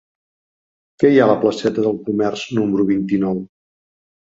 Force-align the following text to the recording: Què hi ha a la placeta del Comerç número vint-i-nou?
Què 1.03 1.11
hi 1.11 1.21
ha 1.21 1.27
a 1.29 1.31
la 1.33 1.37
placeta 1.45 1.85
del 1.87 2.03
Comerç 2.11 2.49
número 2.59 2.91
vint-i-nou? 2.95 3.51